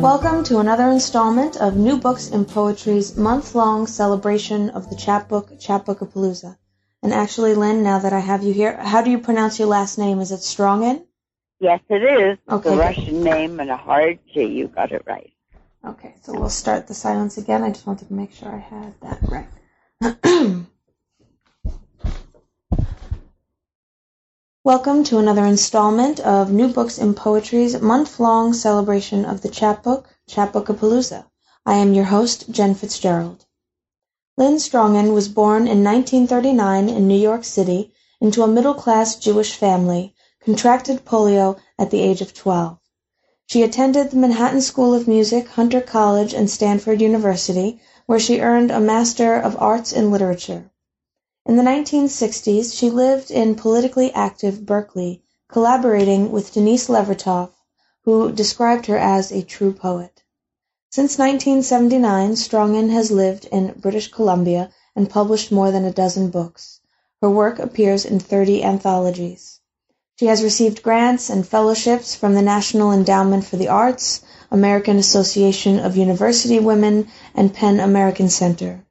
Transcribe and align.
Welcome 0.00 0.44
to 0.44 0.58
another 0.58 0.88
installment 0.90 1.56
of 1.56 1.76
New 1.76 1.98
Books 1.98 2.28
in 2.30 2.44
Poetry's 2.44 3.16
month-long 3.16 3.88
celebration 3.88 4.70
of 4.70 4.88
the 4.88 4.94
chapbook, 4.94 5.58
Chapbook 5.58 6.00
of 6.00 6.08
Chapbookapalooza. 6.10 6.56
And 7.02 7.12
actually, 7.12 7.56
Lynn, 7.56 7.82
now 7.82 7.98
that 7.98 8.12
I 8.12 8.20
have 8.20 8.44
you 8.44 8.52
here, 8.52 8.76
how 8.76 9.02
do 9.02 9.10
you 9.10 9.18
pronounce 9.18 9.58
your 9.58 9.66
last 9.66 9.98
name? 9.98 10.20
Is 10.20 10.30
it 10.30 10.38
Strongin? 10.38 11.04
Yes, 11.58 11.80
it 11.90 12.02
is. 12.02 12.38
Okay, 12.48 12.70
It's 12.70 12.78
a. 12.78 12.80
Russian 12.80 13.24
name 13.24 13.58
and 13.58 13.70
a 13.70 13.76
hard 13.76 14.20
G. 14.32 14.44
You 14.44 14.68
got 14.68 14.92
it 14.92 15.02
right. 15.04 15.32
Okay, 15.84 16.14
so 16.22 16.32
we'll 16.32 16.48
start 16.48 16.86
the 16.86 16.94
silence 16.94 17.36
again. 17.36 17.64
I 17.64 17.70
just 17.70 17.86
wanted 17.86 18.06
to 18.06 18.14
make 18.14 18.32
sure 18.32 18.48
I 18.48 18.58
had 18.58 18.94
that 19.00 19.20
right. 19.28 20.66
Welcome 24.68 25.02
to 25.04 25.16
another 25.16 25.46
installment 25.46 26.20
of 26.20 26.52
New 26.52 26.68
Books 26.68 26.98
in 26.98 27.14
Poetry's 27.14 27.80
month-long 27.80 28.52
celebration 28.52 29.24
of 29.24 29.40
the 29.40 29.48
chapbook, 29.48 30.06
Chapbookapalooza. 30.28 31.24
I 31.64 31.76
am 31.76 31.94
your 31.94 32.04
host, 32.04 32.50
Jen 32.50 32.74
Fitzgerald. 32.74 33.46
Lynn 34.36 34.56
Strongin 34.56 35.14
was 35.14 35.30
born 35.30 35.62
in 35.62 35.82
1939 35.82 36.90
in 36.90 37.08
New 37.08 37.16
York 37.16 37.44
City 37.44 37.94
into 38.20 38.42
a 38.42 38.46
middle-class 38.46 39.16
Jewish 39.16 39.56
family, 39.56 40.14
contracted 40.44 41.06
polio 41.06 41.56
at 41.78 41.90
the 41.90 42.02
age 42.02 42.20
of 42.20 42.34
12. 42.34 42.78
She 43.46 43.62
attended 43.62 44.10
the 44.10 44.18
Manhattan 44.18 44.60
School 44.60 44.92
of 44.92 45.08
Music, 45.08 45.48
Hunter 45.48 45.80
College, 45.80 46.34
and 46.34 46.50
Stanford 46.50 47.00
University, 47.00 47.80
where 48.04 48.20
she 48.20 48.42
earned 48.42 48.70
a 48.70 48.80
Master 48.80 49.34
of 49.34 49.56
Arts 49.58 49.94
in 49.94 50.10
Literature. 50.10 50.70
In 51.48 51.56
the 51.56 51.62
1960s, 51.62 52.78
she 52.78 52.90
lived 52.90 53.30
in 53.30 53.54
politically 53.54 54.12
active 54.12 54.66
Berkeley, 54.66 55.22
collaborating 55.48 56.30
with 56.30 56.52
Denise 56.52 56.88
Levertov, 56.88 57.52
who 58.04 58.30
described 58.30 58.84
her 58.84 58.98
as 58.98 59.32
a 59.32 59.40
true 59.40 59.72
poet. 59.72 60.22
Since 60.90 61.16
1979, 61.16 62.36
Strongin 62.36 62.90
has 62.90 63.10
lived 63.10 63.46
in 63.46 63.72
British 63.78 64.10
Columbia 64.10 64.70
and 64.94 65.08
published 65.08 65.50
more 65.50 65.70
than 65.70 65.86
a 65.86 65.90
dozen 65.90 66.28
books. 66.28 66.80
Her 67.22 67.30
work 67.30 67.58
appears 67.58 68.04
in 68.04 68.20
30 68.20 68.62
anthologies. 68.62 69.60
She 70.20 70.26
has 70.26 70.42
received 70.42 70.82
grants 70.82 71.30
and 71.30 71.48
fellowships 71.48 72.14
from 72.14 72.34
the 72.34 72.42
National 72.42 72.92
Endowment 72.92 73.46
for 73.46 73.56
the 73.56 73.68
Arts, 73.68 74.20
American 74.50 74.98
Association 74.98 75.78
of 75.78 75.96
University 75.96 76.58
Women, 76.58 77.08
and 77.34 77.54
PEN 77.54 77.80
American 77.80 78.28
Center. 78.28 78.84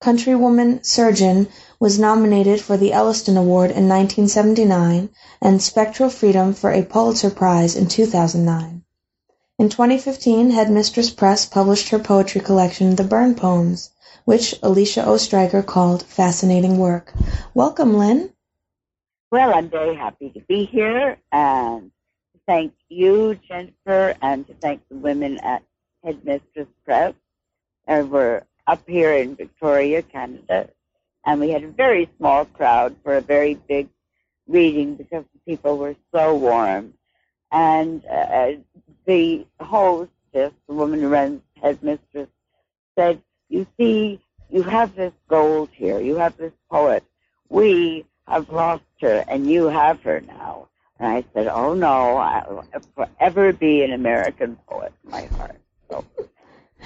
Countrywoman 0.00 0.86
Surgeon 0.86 1.48
was 1.80 1.98
nominated 1.98 2.60
for 2.60 2.76
the 2.76 2.92
Elliston 2.92 3.36
Award 3.36 3.70
in 3.70 3.88
1979 3.88 5.10
and 5.40 5.62
Spectral 5.62 6.10
Freedom 6.10 6.52
for 6.52 6.72
a 6.72 6.82
Pulitzer 6.82 7.30
Prize 7.30 7.76
in 7.76 7.86
2009. 7.86 8.82
In 9.60 9.68
2015, 9.68 10.50
Headmistress 10.50 11.10
Press 11.10 11.46
published 11.46 11.90
her 11.90 11.98
poetry 11.98 12.40
collection, 12.40 12.96
The 12.96 13.04
Burn 13.04 13.34
Poems, 13.34 13.90
which 14.24 14.54
Alicia 14.62 15.08
Ostriker 15.08 15.62
called 15.62 16.02
fascinating 16.02 16.78
work. 16.78 17.12
Welcome, 17.54 17.96
Lynn. 17.96 18.32
Well, 19.30 19.54
I'm 19.54 19.68
very 19.68 19.94
happy 19.94 20.30
to 20.30 20.40
be 20.48 20.64
here 20.64 21.18
and 21.30 21.90
to 22.32 22.40
thank 22.46 22.72
you, 22.88 23.38
Jennifer, 23.46 24.14
and 24.20 24.46
to 24.46 24.54
thank 24.54 24.82
the 24.88 24.96
women 24.96 25.38
at 25.38 25.62
Headmistress 26.02 26.68
Press. 26.84 27.14
Uh, 27.86 28.04
we're 28.08 28.42
up 28.66 28.82
here 28.88 29.12
in 29.12 29.36
Victoria, 29.36 30.02
Canada, 30.02 30.70
and 31.28 31.40
we 31.40 31.50
had 31.50 31.62
a 31.62 31.68
very 31.68 32.08
small 32.16 32.46
crowd 32.46 32.96
for 33.04 33.18
a 33.18 33.20
very 33.20 33.52
big 33.68 33.86
reading 34.46 34.94
because 34.94 35.24
the 35.34 35.40
people 35.46 35.76
were 35.76 35.94
so 36.10 36.34
warm. 36.34 36.94
And 37.52 38.02
uh, 38.06 38.52
the 39.04 39.46
hostess, 39.60 40.08
the 40.32 40.52
woman 40.68 41.00
who 41.00 41.08
runs 41.08 41.42
Headmistress, 41.60 42.30
said, 42.96 43.20
you 43.50 43.66
see, 43.76 44.20
you 44.48 44.62
have 44.62 44.96
this 44.96 45.12
gold 45.28 45.68
here. 45.70 46.00
You 46.00 46.16
have 46.16 46.34
this 46.38 46.54
poet. 46.70 47.04
We 47.50 48.06
have 48.26 48.48
lost 48.48 48.84
her, 49.02 49.22
and 49.28 49.50
you 49.50 49.66
have 49.66 50.02
her 50.04 50.22
now. 50.22 50.68
And 50.98 51.12
I 51.12 51.24
said, 51.34 51.46
oh 51.46 51.74
no, 51.74 52.16
I'll 52.16 52.64
forever 52.94 53.52
be 53.52 53.82
an 53.82 53.92
American 53.92 54.56
poet 54.66 54.94
in 55.04 55.10
my 55.10 55.26
heart. 55.26 55.60
So 55.90 56.06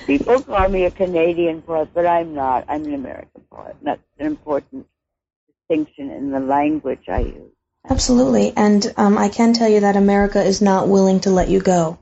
people 0.06 0.42
call 0.42 0.68
me 0.68 0.84
a 0.84 0.90
Canadian 0.90 1.62
poet, 1.62 1.90
but 1.94 2.06
I'm 2.06 2.34
not. 2.34 2.64
I'm 2.68 2.84
an 2.84 2.94
American 2.94 3.42
poet. 3.50 3.76
And 3.78 3.86
that's 3.86 4.02
an 4.18 4.26
important 4.26 4.86
distinction 5.48 6.10
in 6.10 6.30
the 6.30 6.40
language 6.40 7.08
I 7.08 7.20
use. 7.20 7.52
Absolutely, 7.88 8.52
and 8.56 8.92
um, 8.96 9.18
I 9.18 9.28
can 9.28 9.52
tell 9.54 9.68
you 9.68 9.80
that 9.80 9.96
America 9.96 10.42
is 10.42 10.62
not 10.62 10.88
willing 10.88 11.20
to 11.20 11.30
let 11.30 11.48
you 11.48 11.60
go. 11.60 11.98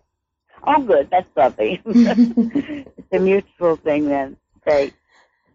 Oh, 0.62 0.82
good. 0.82 1.08
That's 1.10 1.28
lovely. 1.34 1.80
it's 1.86 3.12
a 3.12 3.18
mutual 3.18 3.76
thing 3.76 4.06
then. 4.06 4.36
Great. 4.62 4.92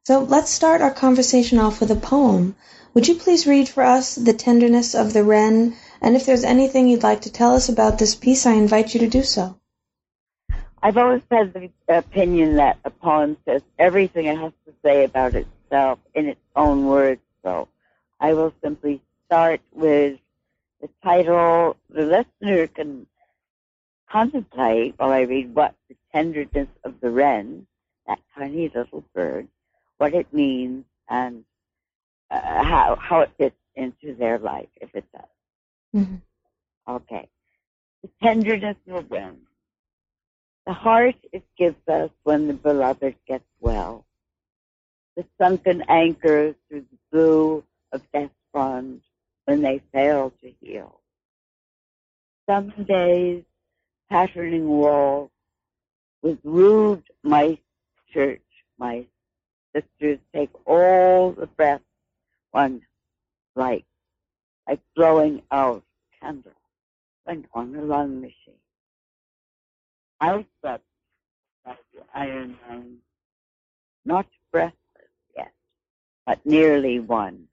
So 0.04 0.24
let's 0.24 0.50
start 0.50 0.82
our 0.82 0.92
conversation 0.92 1.60
off 1.60 1.80
with 1.80 1.92
a 1.92 1.96
poem. 1.96 2.56
Would 2.94 3.08
you 3.08 3.16
please 3.16 3.46
read 3.46 3.70
for 3.70 3.84
us 3.84 4.16
The 4.16 4.34
Tenderness 4.34 4.96
of 4.96 5.14
the 5.14 5.24
Wren? 5.24 5.76
And 6.02 6.16
if 6.16 6.26
there's 6.26 6.44
anything 6.44 6.88
you'd 6.88 7.04
like 7.04 7.22
to 7.22 7.32
tell 7.32 7.54
us 7.56 7.70
about 7.70 8.00
this 8.00 8.16
piece, 8.16 8.46
I 8.46 8.54
invite 8.54 8.94
you 8.94 9.02
to 9.02 9.08
do 9.08 9.22
so. 9.22 9.58
I've 10.86 10.98
always 10.98 11.24
had 11.32 11.52
the 11.52 11.72
opinion 11.88 12.58
that 12.58 12.78
a 12.86 12.92
poem 12.92 13.38
says 13.44 13.64
everything 13.80 14.28
it 14.28 14.38
has 14.38 14.52
to 14.68 14.74
say 14.84 15.04
about 15.04 15.34
itself 15.34 15.98
in 16.14 16.28
its 16.28 16.40
own 16.56 16.86
words. 16.86 17.22
So 17.42 17.68
I 18.20 18.36
will 18.36 18.54
simply 18.64 19.02
start 19.26 19.62
with 19.72 20.20
the 20.82 20.90
title. 21.04 21.76
The 21.90 22.04
listener 22.04 22.68
can 22.68 23.08
contemplate 24.08 24.94
while 24.98 25.10
I 25.10 25.22
read 25.22 25.56
what 25.56 25.74
the 25.90 25.96
tenderness 26.14 26.68
of 26.84 27.00
the 27.02 27.10
wren, 27.10 27.66
that 28.06 28.20
tiny 28.38 28.70
little 28.70 29.04
bird, 29.16 29.48
what 29.98 30.14
it 30.14 30.32
means 30.32 30.86
and 31.10 31.46
uh, 32.30 32.64
how 32.64 32.96
how 33.02 33.22
it 33.22 33.32
fits 33.40 33.58
into 33.74 34.14
their 34.14 34.38
life 34.38 34.70
if 34.80 34.94
it 34.94 35.06
does. 35.12 36.06
Mhm. 36.06 36.22
Okay. 36.88 37.28
The 38.04 38.10
tenderness 38.22 38.78
of 38.88 39.10
the 39.10 39.16
wren. 39.16 39.48
The 40.66 40.74
heart 40.74 41.16
it 41.32 41.44
gives 41.58 41.88
us 41.88 42.10
when 42.24 42.48
the 42.48 42.54
beloved 42.54 43.16
gets 43.28 43.46
well. 43.60 44.06
The 45.16 45.26
sunken 45.40 45.84
anchors 45.88 46.56
through 46.68 46.86
the 46.92 46.98
blue 47.12 47.64
of 47.92 48.02
death 48.12 48.32
front 48.52 49.04
when 49.46 49.62
they 49.62 49.82
fail 49.94 50.34
to 50.42 50.52
heal. 50.60 51.00
Some 52.50 52.72
days 52.88 53.44
patterning 54.10 54.68
walls 54.68 55.30
with 56.22 56.40
rude 56.44 57.04
mice 57.22 57.58
church 58.12 58.42
mice. 58.80 59.06
Sisters 59.76 60.20
take 60.34 60.50
all 60.66 61.32
the 61.32 61.48
breath 61.48 61.82
one 62.52 62.82
like, 63.56 63.86
like 64.68 64.80
blowing 64.96 65.44
out 65.52 65.84
candle 66.20 66.52
when 67.26 67.46
on 67.54 67.76
a 67.76 67.82
lung 67.82 68.22
machine. 68.22 68.65
I 70.20 70.46
slept 70.62 70.84
like 71.66 71.78
iron 72.14 72.58
man, 72.68 72.98
not 74.06 74.28
breathless 74.52 74.76
yet, 75.36 75.52
but 76.26 76.46
nearly 76.46 77.00
one, 77.00 77.48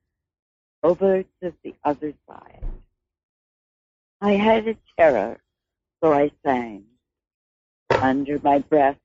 over 0.82 1.22
to 1.22 1.52
the 1.62 1.74
other 1.84 2.14
side. 2.28 2.64
I 4.20 4.32
had 4.32 4.68
a 4.68 4.76
terror, 4.96 5.40
so 6.02 6.12
I 6.12 6.30
sang. 6.44 6.84
Under 7.90 8.38
my 8.42 8.60
breath, 8.60 8.98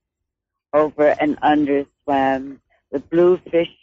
over 0.72 1.16
and 1.20 1.38
under 1.42 1.86
swam 2.04 2.60
the 2.90 3.00
blue 3.00 3.38
fish 3.50 3.74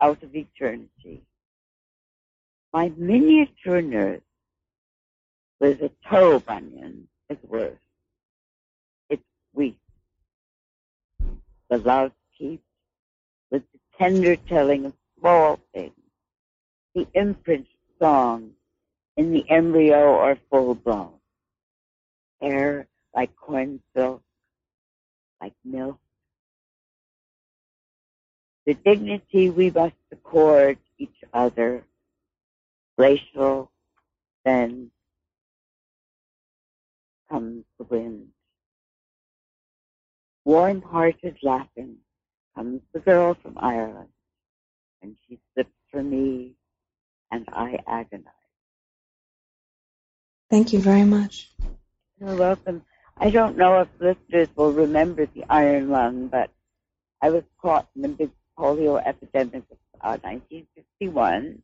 out 0.00 0.22
of 0.22 0.34
eternity. 0.34 1.22
My 2.72 2.92
miniature 2.96 3.82
nurse 3.82 4.22
was 5.60 5.80
a 5.80 5.90
toe 6.08 6.40
bunion 6.40 7.08
is 7.28 7.38
worse. 7.46 7.78
Weak. 9.54 9.78
The 11.68 11.78
love 11.78 12.12
keeps 12.38 12.64
with 13.50 13.62
the 13.72 13.78
tender 13.98 14.36
telling 14.36 14.86
of 14.86 14.94
small 15.18 15.58
things, 15.74 15.92
the 16.94 17.06
imprint 17.14 17.66
song 18.00 18.52
in 19.16 19.32
the 19.32 19.48
embryo 19.50 20.14
or 20.14 20.38
full 20.50 20.74
blown. 20.74 21.14
air 22.40 22.88
like 23.14 23.34
corn 23.36 23.80
silk, 23.94 24.22
like 25.40 25.54
milk. 25.64 25.98
The 28.66 28.74
dignity 28.74 29.50
we 29.50 29.70
must 29.70 29.94
accord 30.12 30.78
each 30.98 31.24
other, 31.32 31.84
glacial, 32.96 33.70
then 34.44 34.90
comes 37.30 37.64
the 37.78 37.84
wind. 37.84 38.28
Warm-hearted 40.50 41.38
laughing 41.44 41.98
comes 42.54 42.82
the 42.92 43.00
girl 43.00 43.34
from 43.34 43.56
Ireland, 43.58 44.12
and 45.02 45.16
she 45.28 45.38
slips 45.54 45.76
for 45.90 46.02
me, 46.02 46.56
and 47.30 47.44
I 47.52 47.78
agonize. 47.86 48.34
Thank 50.50 50.72
you 50.72 50.80
very 50.80 51.04
much. 51.04 51.50
You're 52.20 52.36
welcome. 52.36 52.84
I 53.16 53.30
don't 53.30 53.56
know 53.56 53.80
if 53.80 53.88
listeners 54.00 54.48
will 54.56 54.72
remember 54.72 55.26
the 55.26 55.44
iron 55.48 55.90
lung, 55.90 56.28
but 56.28 56.50
I 57.22 57.30
was 57.30 57.44
caught 57.60 57.88
in 57.94 58.02
the 58.02 58.08
big 58.08 58.30
polio 58.58 58.96
epidemic 59.04 59.64
of 59.70 59.78
uh, 60.00 60.18
1951, 60.22 61.62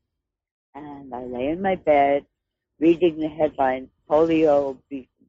and 0.75 1.15
I 1.15 1.25
lay 1.25 1.49
in 1.49 1.63
my 1.63 1.77
bed 1.77 2.27
reading 2.79 3.19
the 3.19 3.29
headlines, 3.29 3.91
polio 4.09 4.79
beaten, 4.89 5.27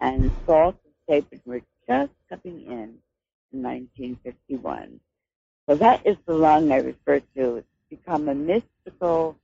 and 0.00 0.32
Salk 0.46 0.76
and 0.84 0.94
Sabin 1.08 1.40
were 1.46 1.62
just 1.90 2.12
coming 2.28 2.62
in 2.66 2.98
in 3.52 3.62
1951. 3.62 5.00
So 5.68 5.74
that 5.76 6.06
is 6.06 6.16
the 6.24 6.34
lung 6.34 6.70
I 6.70 6.76
refer 6.76 7.20
to. 7.36 7.56
It's 7.56 7.66
become 7.88 8.28
a 8.28 8.34
mystical 8.34 9.36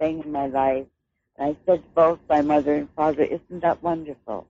thing 0.00 0.22
in 0.24 0.32
my 0.32 0.46
life. 0.46 0.86
And 1.36 1.50
I 1.50 1.56
said 1.64 1.82
to 1.82 1.88
both 1.94 2.18
my 2.28 2.42
mother 2.42 2.74
and 2.74 2.88
father, 2.96 3.22
isn't 3.22 3.60
that 3.60 3.82
wonderful? 3.82 4.48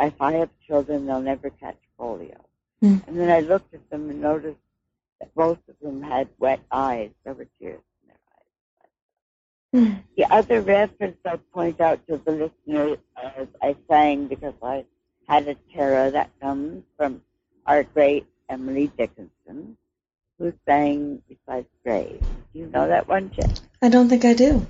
If 0.00 0.20
I 0.20 0.32
have 0.32 0.50
children, 0.66 1.06
they'll 1.06 1.20
never 1.20 1.50
catch 1.50 1.78
polio. 2.00 2.40
Mm. 2.82 3.06
And 3.06 3.20
then 3.20 3.30
I 3.30 3.40
looked 3.40 3.72
at 3.74 3.88
them 3.90 4.10
and 4.10 4.20
noticed 4.20 4.58
that 5.20 5.34
both 5.34 5.58
of 5.68 5.76
them 5.80 6.02
had 6.02 6.28
wet 6.38 6.60
eyes. 6.70 7.10
There 7.24 7.34
were 7.34 7.46
tears 7.60 7.80
in 8.02 8.08
their 8.08 9.82
eyes. 9.82 9.88
Mm. 9.88 10.02
The 10.16 10.34
other 10.34 10.60
reference 10.62 11.18
I 11.24 11.36
point 11.52 11.80
out 11.80 12.06
to 12.08 12.16
the 12.16 12.32
listeners 12.32 12.98
as 13.16 13.48
I 13.62 13.76
sang 13.88 14.26
because 14.26 14.54
I 14.62 14.84
had 15.28 15.48
a 15.48 15.54
terror 15.74 16.10
that 16.10 16.30
comes 16.40 16.84
from 16.96 17.22
our 17.66 17.82
great 17.82 18.26
Emily 18.48 18.88
Dickinson, 18.96 19.76
who 20.38 20.52
sang 20.66 21.22
Besides 21.28 21.68
Grave. 21.84 22.20
Do 22.52 22.58
you 22.58 22.66
know 22.66 22.86
that 22.88 23.08
one, 23.08 23.30
Jen? 23.32 23.52
I 23.82 23.88
don't 23.88 24.08
think 24.08 24.24
I 24.24 24.34
do. 24.34 24.66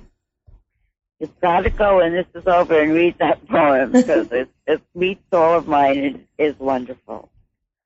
You've 1.19 1.39
got 1.41 1.61
to 1.61 1.69
go 1.69 1.97
when 1.97 2.13
this 2.13 2.27
is 2.35 2.45
over 2.47 2.79
and 2.79 2.93
read 2.93 3.17
that 3.19 3.47
poem 3.49 3.91
because 3.91 4.31
it, 4.31 4.49
it 4.67 4.81
meets 4.93 5.23
all 5.31 5.55
of 5.57 5.67
mine 5.67 5.97
and 5.97 6.15
it 6.15 6.43
is 6.43 6.59
wonderful. 6.59 7.29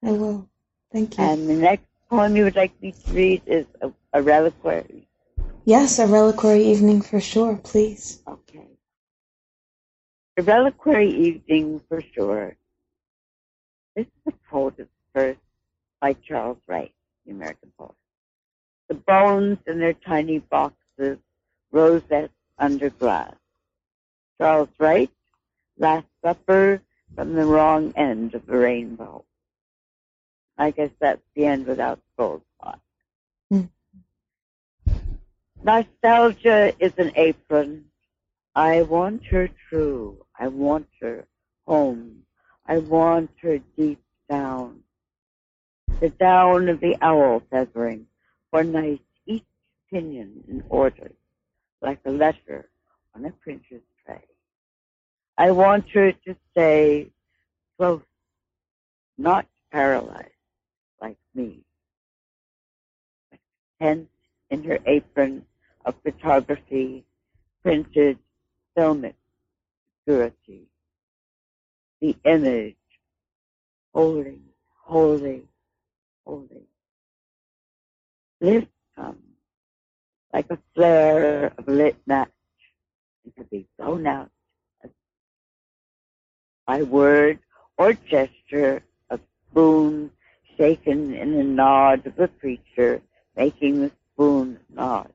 I 0.04 0.12
will. 0.12 0.50
Thank 0.92 1.18
you. 1.18 1.24
And 1.24 1.50
the 1.50 1.56
next 1.56 1.86
poem 2.10 2.36
you 2.36 2.44
would 2.44 2.56
like 2.56 2.80
me 2.82 2.92
to 2.92 3.14
read 3.14 3.42
is 3.46 3.66
a, 3.82 3.92
a 4.14 4.22
reliquary. 4.22 5.08
yes, 5.64 6.00
a 6.00 6.08
reliquary 6.08 6.64
evening 6.64 7.02
for 7.02 7.22
sure, 7.22 7.56
please. 7.56 8.22
Okay. 8.28 8.68
A 10.38 10.44
reliquary 10.44 11.10
evening 11.10 11.82
for 11.88 12.02
sure. 12.02 12.58
This 13.96 14.06
is 14.06 14.34
a 14.34 14.50
poet's 14.50 14.82
verse 15.14 15.38
by 16.00 16.14
Charles 16.14 16.58
Wright, 16.68 16.94
the 17.26 17.32
American 17.32 17.72
poet. 17.78 17.96
The 18.88 18.96
bones 18.96 19.58
in 19.68 19.80
their 19.80 19.94
tiny 19.94 20.40
boxes, 20.40 21.18
rosettes 21.72 22.34
under 22.58 22.90
glass. 22.90 23.36
Charles 24.38 24.70
Wright, 24.80 25.12
Last 25.78 26.08
Supper 26.24 26.82
from 27.16 27.34
the 27.34 27.46
wrong 27.46 27.94
end 27.96 28.34
of 28.36 28.46
the 28.46 28.58
rainbow. 28.58 29.26
I 30.58 30.72
guess 30.72 30.92
that's 31.00 31.22
the 31.36 31.46
end 31.46 31.66
without 31.66 32.00
Goldspot. 32.18 32.80
Hmm. 33.50 33.64
Nostalgia 35.64 36.74
is 36.80 36.94
an 36.98 37.12
apron. 37.16 37.86
I 38.56 38.82
want 38.84 39.26
her 39.26 39.50
true. 39.70 40.26
I 40.38 40.48
want 40.48 40.88
her 41.02 41.26
home. 41.66 42.24
I 42.66 42.78
want 42.78 43.32
her 43.42 43.60
deep 43.78 44.02
down. 44.30 44.82
The 46.00 46.10
down 46.10 46.70
of 46.70 46.80
the 46.80 46.98
owl 47.02 47.42
feathering, 47.50 48.08
for 48.50 48.64
night 48.64 49.02
each 49.26 49.46
pinion 49.90 50.44
in 50.48 50.64
order, 50.70 51.12
like 51.82 52.00
a 52.06 52.12
letter 52.12 52.70
on 53.14 53.26
a 53.26 53.32
printer's 53.32 53.82
tray. 54.06 54.24
I 55.38 55.52
want 55.52 55.90
her 55.90 56.12
to 56.12 56.36
stay 56.52 57.12
close, 57.78 58.02
not 59.18 59.46
paralyzed 59.72 60.30
like 61.02 61.18
me, 61.34 61.64
but 63.30 63.40
tense 63.80 64.10
in 64.50 64.64
her 64.64 64.80
apron 64.86 65.46
of 65.86 65.96
photography, 66.04 67.06
printed 67.64 68.18
filmic 68.78 69.16
purity. 70.06 70.71
The 72.02 72.16
image, 72.26 72.76
holy, 73.94 74.40
holy, 74.84 75.44
holy. 76.26 76.68
Lift 78.40 78.68
come 78.96 79.20
like 80.34 80.50
a 80.50 80.58
flare 80.74 81.54
of 81.58 81.68
lit 81.68 81.96
match 82.08 82.30
to 83.38 83.44
be 83.46 83.68
blown 83.78 84.08
out 84.08 84.32
by 86.66 86.82
word 86.84 87.40
or 87.78 87.94
gesture 87.94 88.82
a 89.10 89.20
spoon 89.50 90.12
shaken 90.58 91.14
in 91.14 91.36
the 91.36 91.44
nod 91.44 92.06
of 92.08 92.16
the 92.16 92.28
preacher 92.28 93.02
making 93.36 93.82
the 93.82 93.92
spoon 94.14 94.60
nod. 94.74 95.12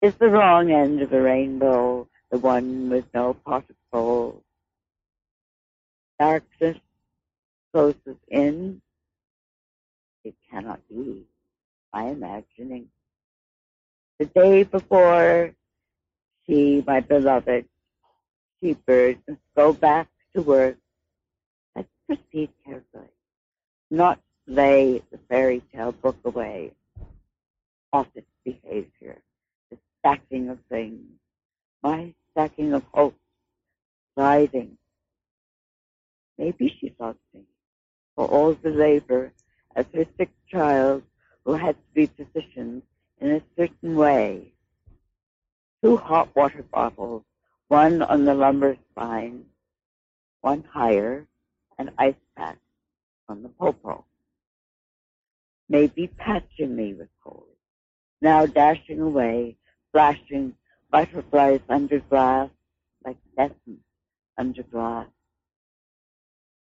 Is 0.00 0.14
the 0.14 0.28
wrong 0.28 0.70
end 0.70 1.02
of 1.02 1.10
the 1.10 1.20
rainbow 1.20 2.08
the 2.30 2.38
one 2.38 2.90
with 2.90 3.04
no 3.14 3.34
pot 3.34 3.64
of 3.68 3.76
gold? 3.92 4.42
Darkness 6.18 6.78
closes 7.72 8.16
in. 8.28 8.80
It 10.24 10.34
cannot 10.50 10.80
be. 10.88 11.24
My 11.92 12.04
imagining. 12.04 12.88
The 14.18 14.26
day 14.26 14.62
before 14.62 15.54
she, 16.46 16.82
my 16.86 17.00
beloved, 17.00 17.66
she 18.60 18.74
bird, 18.74 19.18
must 19.28 19.40
go 19.56 19.72
back 19.72 20.08
to 20.34 20.42
work. 20.42 20.76
Let's 21.74 21.88
proceed 22.06 22.50
carefully, 22.64 23.10
not 23.90 24.20
lay 24.46 25.02
the 25.10 25.18
fairy 25.28 25.62
tale 25.72 25.92
book 25.92 26.16
away 26.24 26.72
off 27.92 28.06
its 28.14 28.30
behavior, 28.44 29.20
the 29.70 29.78
stacking 29.98 30.48
of 30.48 30.58
things, 30.68 31.00
my 31.82 32.14
stacking 32.30 32.72
of 32.72 32.84
hopes, 32.92 33.18
sliding. 34.14 34.78
Maybe 36.42 36.76
she 36.80 36.92
loves 36.98 37.20
me 37.32 37.42
for 38.16 38.26
all 38.26 38.54
the 38.54 38.70
labor 38.70 39.32
as 39.76 39.86
her 39.94 40.04
sick 40.18 40.30
child 40.48 41.04
who 41.44 41.52
had 41.52 41.76
to 41.76 41.94
be 41.94 42.08
positioned 42.08 42.82
in 43.20 43.30
a 43.30 43.42
certain 43.56 43.94
way. 43.94 44.52
Two 45.84 45.96
hot 45.96 46.34
water 46.34 46.64
bottles, 46.64 47.22
one 47.68 48.02
on 48.02 48.24
the 48.24 48.34
lumbar 48.34 48.76
spine, 48.90 49.44
one 50.40 50.64
higher, 50.64 51.28
an 51.78 51.92
ice 51.96 52.22
pack 52.36 52.58
on 53.28 53.44
the 53.44 53.48
popo. 53.48 54.04
Maybe 55.68 56.08
patching 56.08 56.74
me 56.74 56.92
with 56.94 57.08
cold, 57.22 57.54
now 58.20 58.46
dashing 58.46 59.00
away, 59.00 59.58
flashing 59.92 60.56
butterflies 60.90 61.60
under 61.68 62.00
glass 62.00 62.50
like 63.04 63.18
essence 63.38 63.86
under 64.36 64.64
glass. 64.64 65.06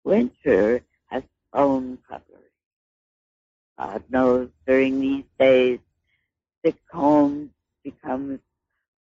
Winter 0.04 0.82
has 1.06 1.22
own 1.54 1.98
cutlery. 2.06 2.42
God 3.78 4.04
knows 4.10 4.50
during 4.66 5.00
these 5.00 5.24
days, 5.38 5.78
sick 6.64 6.76
home 6.92 7.50
becomes 7.82 8.38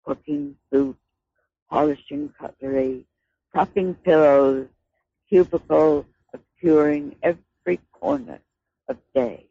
cooking 0.05 0.57
soup, 0.71 0.97
polishing 1.69 2.33
cutlery, 2.39 3.05
propping 3.53 3.95
pillows, 3.95 4.69
cubicle 5.29 6.07
obscuring 6.33 7.17
every 7.23 7.81
corner 7.93 8.39
of 8.89 8.97
day, 9.13 9.47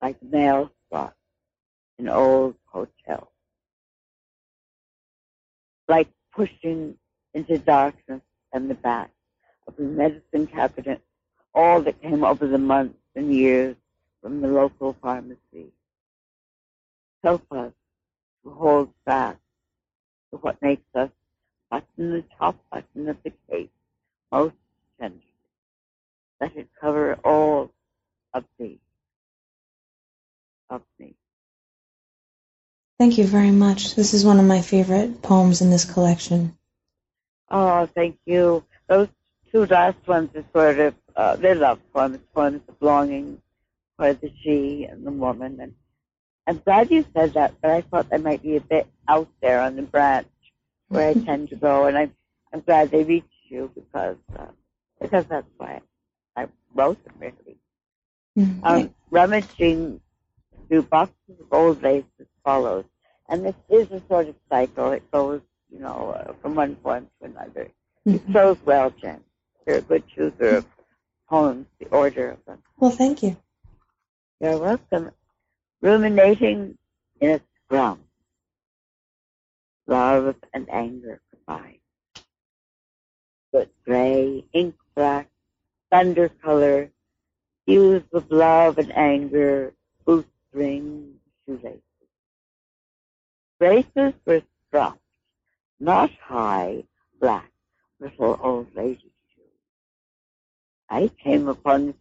like 0.00 0.22
mail 0.22 0.70
spots 0.86 1.16
in 1.98 2.08
old 2.08 2.54
hotels. 2.66 3.28
Like 5.88 6.08
pushing 6.32 6.96
into 7.34 7.58
darkness 7.58 8.22
and 8.52 8.70
the 8.70 8.74
back 8.74 9.10
of 9.66 9.76
the 9.76 9.82
medicine 9.82 10.46
cabinet 10.46 11.02
all 11.54 11.80
that 11.80 12.00
came 12.02 12.22
over 12.22 12.46
the 12.46 12.58
months 12.58 12.98
and 13.14 13.34
years 13.34 13.76
from 14.22 14.40
the 14.40 14.48
local 14.48 14.94
pharmacy. 15.00 15.72
Help 17.22 17.50
us 17.50 17.72
to 18.44 18.50
hold 18.50 18.92
fast 19.04 19.38
to 20.30 20.36
what 20.36 20.60
makes 20.60 20.84
us 20.94 21.10
button 21.70 22.10
the 22.10 22.24
top 22.38 22.56
button 22.70 23.08
of 23.08 23.16
the 23.24 23.32
cape 23.50 23.72
most 24.30 24.54
tenderly. 25.00 25.22
Let 26.40 26.56
it 26.56 26.68
cover 26.78 27.14
all 27.24 27.70
of 28.34 28.44
thee, 28.58 28.78
of 30.68 30.82
me. 30.98 31.14
Thank 32.98 33.18
you 33.18 33.24
very 33.24 33.50
much. 33.50 33.94
This 33.94 34.12
is 34.12 34.24
one 34.24 34.38
of 34.38 34.46
my 34.46 34.60
favorite 34.60 35.22
poems 35.22 35.62
in 35.62 35.70
this 35.70 35.84
collection. 35.84 36.56
Oh, 37.50 37.86
thank 37.86 38.18
you. 38.26 38.64
Those 38.88 39.08
two 39.52 39.66
last 39.66 40.06
ones 40.06 40.30
are 40.36 40.44
sort 40.52 40.78
of, 40.80 40.94
uh, 41.16 41.36
they're 41.36 41.54
love 41.54 41.80
poems, 41.92 42.18
poems 42.34 42.62
of 42.68 42.76
longing 42.80 43.40
for 43.96 44.12
the 44.14 44.30
she 44.42 44.84
and 44.90 45.06
the 45.06 45.10
woman. 45.12 45.58
And 45.60 45.74
I'm 46.46 46.58
glad 46.58 46.90
you 46.90 47.04
said 47.14 47.34
that, 47.34 47.54
but 47.60 47.70
I 47.70 47.80
thought 47.82 48.10
they 48.10 48.18
might 48.18 48.42
be 48.42 48.56
a 48.56 48.60
bit 48.60 48.86
out 49.08 49.28
there 49.40 49.60
on 49.60 49.76
the 49.76 49.82
branch 49.82 50.28
where 50.88 51.08
I 51.10 51.14
tend 51.26 51.50
to 51.50 51.56
go. 51.56 51.86
And 51.86 51.96
I'm, 51.98 52.14
I'm 52.52 52.60
glad 52.60 52.90
they 52.90 53.04
reached 53.04 53.28
you 53.48 53.70
because, 53.74 54.16
uh, 54.38 54.46
because 55.00 55.26
that's 55.26 55.48
why 55.58 55.80
I 56.36 56.48
wrote 56.74 57.02
them 57.04 57.14
really. 57.20 57.56
Mm, 58.38 58.60
Um, 58.64 58.94
rummaging 59.10 60.00
through 60.68 60.82
boxes 60.82 61.40
of 61.40 61.52
old 61.52 61.82
lace 61.82 62.04
as 62.20 62.26
follows. 62.44 62.84
And 63.28 63.44
this 63.44 63.54
is 63.68 63.90
a 63.92 64.00
sort 64.08 64.28
of 64.28 64.36
cycle. 64.50 64.92
It 64.92 65.10
goes, 65.10 65.40
you 65.70 65.80
know, 65.80 66.10
uh, 66.16 66.32
from 66.42 66.54
one 66.54 66.76
poem 66.76 67.08
to 67.20 67.26
another. 67.26 67.70
It 68.06 68.24
mhm. 68.26 68.32
shows 68.32 68.58
well, 68.64 68.90
Jen. 68.90 69.22
You're 69.66 69.78
a 69.78 69.82
good 69.82 70.04
chooser 70.08 70.58
of 70.58 70.66
poems, 71.28 71.66
the 71.80 71.86
order 71.88 72.30
of 72.30 72.44
them. 72.44 72.62
Well, 72.78 72.92
thank 72.92 73.22
you. 73.22 73.36
You're 74.40 74.58
welcome. 74.58 75.10
Ruminating 75.80 76.78
in 77.20 77.30
a 77.30 77.40
scrum. 77.64 78.00
Love 79.88 80.36
and 80.52 80.70
anger 80.70 81.20
combined. 81.30 81.78
But 83.52 83.70
gray, 83.84 84.44
ink 84.52 84.76
black, 84.94 85.28
thunder 85.90 86.28
color, 86.28 86.90
hues 87.66 88.02
of 88.12 88.30
love 88.30 88.78
and 88.78 88.96
anger, 88.96 89.72
boot 90.04 90.26
strings, 90.48 91.16
shoelaces. 91.44 91.80
Braces 93.58 94.12
were 94.24 94.42
strapped, 94.68 95.00
not 95.80 96.10
high, 96.22 96.84
black, 97.20 97.50
little 97.98 98.38
old 98.42 98.68
lady 98.74 99.00
shoes. 99.00 99.15
I 100.88 101.08
came 101.22 101.48
upon 101.48 101.88
of 101.88 101.96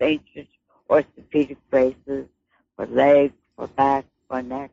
ancient 0.00 0.48
orthopedic 0.90 1.58
braces 1.70 2.26
for 2.76 2.86
legs, 2.86 3.34
for 3.56 3.68
back, 3.68 4.06
for 4.28 4.42
neck. 4.42 4.72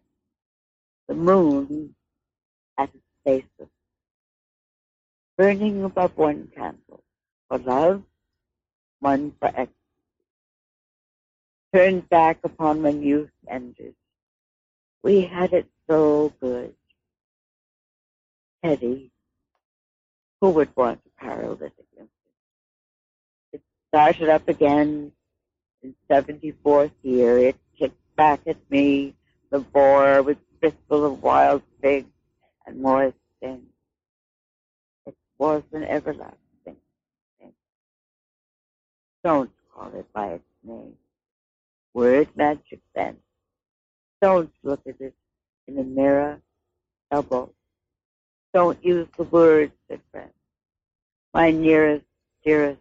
The 1.08 1.14
moon 1.16 1.96
at 2.78 2.90
its 2.94 3.04
basis, 3.24 3.70
burning 5.38 5.84
above 5.84 6.18
one 6.18 6.50
candle 6.56 7.04
for 7.48 7.60
love, 7.60 8.04
one 9.00 9.34
for 9.40 9.48
ecstasy. 9.48 9.76
Turned 11.74 12.10
back 12.10 12.40
upon 12.44 12.82
when 12.82 13.04
youth 13.04 13.32
ended. 13.48 13.96
We 15.04 15.22
had 15.22 15.54
it 15.54 15.68
so 15.90 16.34
good. 16.42 16.76
Teddy, 18.64 19.12
who 20.40 20.50
would 20.52 20.76
want 20.76 21.02
a 21.06 21.24
paralytic 21.24 21.81
started 23.92 24.30
up 24.30 24.48
again 24.48 25.12
in 25.84 25.94
74th 26.10 26.92
year. 27.04 27.38
It 27.38 27.58
kicked 27.78 28.16
back 28.16 28.40
at 28.48 28.58
me, 28.70 29.14
the 29.50 29.60
boar 29.60 30.24
with 30.24 30.38
bristle 30.62 31.06
of 31.06 31.22
wild 31.22 31.62
figs 31.82 32.08
and 32.66 32.82
moist 32.82 33.18
sting. 33.38 33.64
It 35.06 35.16
was 35.38 35.64
an 35.74 35.84
everlasting 35.84 36.38
thing. 36.64 36.78
Don't 39.26 39.52
call 39.76 39.92
it 39.94 40.12
by 40.14 40.28
its 40.36 40.44
name. 40.64 40.94
Word 41.94 42.30
magic 42.36 42.80
then. 42.96 43.18
Don't 44.22 44.52
look 44.64 44.80
at 44.88 45.02
it 45.02 45.16
in 45.68 45.78
a 45.78 45.84
mirror, 45.84 46.40
elbow. 47.12 47.52
Don't 48.54 48.84
use 48.86 49.08
the 49.18 49.24
words, 49.24 49.74
said 49.90 50.00
friend. 50.12 50.32
My 51.34 51.52
nearest, 51.52 52.06
dearest, 52.46 52.80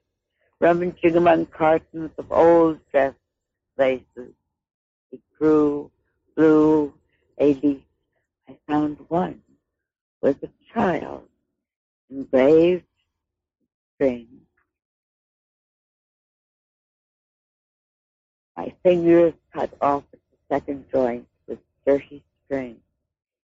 rummaging 0.61 1.17
among 1.17 1.47
cartons 1.47 2.11
of 2.19 2.31
old 2.31 2.79
dress 2.91 3.15
laces. 3.79 4.35
It 5.11 5.21
grew, 5.39 5.91
blue, 6.37 6.93
a 7.39 7.55
leaf. 7.55 7.83
I 8.49 8.57
found 8.69 8.99
one 9.09 9.41
with 10.21 10.43
a 10.43 10.51
child 10.73 11.27
engraved 12.11 12.85
string. 13.95 14.29
My 18.57 18.75
fingers 18.83 19.33
cut 19.55 19.73
off 19.81 20.05
at 20.13 20.19
the 20.31 20.55
second 20.55 20.85
joint 20.93 21.27
with 21.47 21.59
dirty 21.87 22.23
string. 22.45 22.77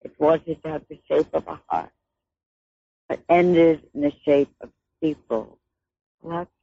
It 0.04 0.14
wanted 0.20 0.62
to 0.64 0.70
have 0.70 0.84
the 0.90 1.00
shape 1.08 1.34
of 1.34 1.48
a 1.48 1.60
heart, 1.68 1.92
but 3.08 3.20
ended 3.28 3.82
in 3.94 4.02
the 4.02 4.14
shape 4.24 4.54
of 4.62 4.70
steeple 4.98 5.58
collapsing. 6.22 6.59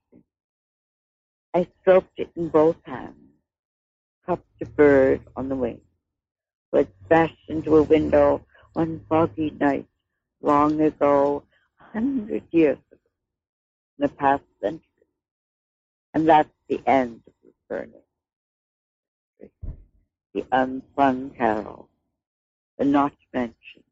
I 1.56 1.66
stroked 1.80 2.18
it 2.18 2.28
in 2.36 2.50
both 2.50 2.76
hands, 2.84 3.32
cupped 4.26 4.60
a 4.60 4.66
bird 4.66 5.22
on 5.34 5.48
the 5.48 5.56
wing, 5.56 5.80
who 6.70 6.76
had 6.76 6.88
smashed 7.06 7.48
into 7.48 7.78
a 7.78 7.82
window 7.82 8.44
one 8.75 9.00
foggy 9.08 9.48
night 9.58 9.86
long 10.42 10.78
ago, 10.82 11.44
a 11.80 11.84
hundred 11.94 12.42
years 12.50 12.76
ago, 12.92 13.00
in 13.96 14.02
the 14.02 14.08
past 14.10 14.42
century. 14.60 15.06
And 16.12 16.28
that's 16.28 16.50
the 16.68 16.82
end 16.86 17.22
of 17.26 17.32
the 17.42 17.52
burning. 17.70 18.02
The 20.34 20.44
unsung 20.52 21.30
carol, 21.30 21.88
the 22.76 22.84
not 22.84 23.14
mentioned, 23.32 23.84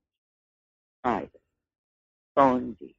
private, 1.03 1.41
bone 2.37 2.77
deep. 2.79 2.95